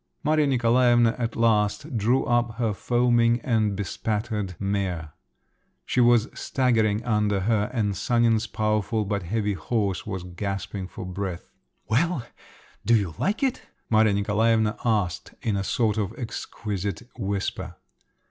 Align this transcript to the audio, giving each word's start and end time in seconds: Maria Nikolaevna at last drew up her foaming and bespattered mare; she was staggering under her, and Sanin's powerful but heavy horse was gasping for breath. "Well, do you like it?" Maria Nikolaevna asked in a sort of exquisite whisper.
Maria 0.23 0.47
Nikolaevna 0.47 1.13
at 1.19 1.35
last 1.35 1.95
drew 1.95 2.25
up 2.25 2.55
her 2.55 2.73
foaming 2.73 3.39
and 3.41 3.75
bespattered 3.75 4.55
mare; 4.57 5.13
she 5.85 6.01
was 6.01 6.27
staggering 6.33 7.03
under 7.05 7.41
her, 7.41 7.69
and 7.71 7.95
Sanin's 7.95 8.47
powerful 8.47 9.05
but 9.05 9.21
heavy 9.21 9.53
horse 9.53 10.03
was 10.03 10.23
gasping 10.23 10.87
for 10.87 11.05
breath. 11.05 11.51
"Well, 11.87 12.25
do 12.83 12.95
you 12.95 13.13
like 13.19 13.43
it?" 13.43 13.61
Maria 13.91 14.13
Nikolaevna 14.13 14.75
asked 14.83 15.35
in 15.43 15.55
a 15.55 15.63
sort 15.63 15.99
of 15.99 16.15
exquisite 16.17 17.03
whisper. 17.19 17.75